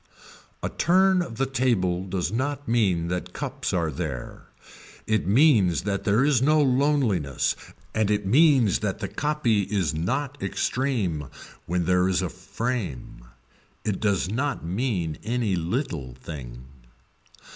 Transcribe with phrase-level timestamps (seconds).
[0.63, 4.47] A turn of the table does not mean that cups are there,
[5.05, 7.55] it means that there is no loneliness
[7.93, 11.29] and it means that the copy is not extreme
[11.67, 13.25] when there is a frame.
[13.85, 16.65] It does not mean any little thing.